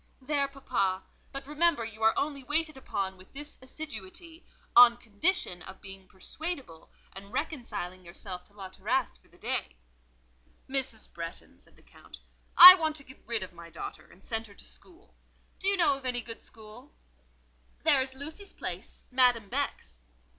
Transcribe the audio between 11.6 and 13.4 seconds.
the Count, "I want to get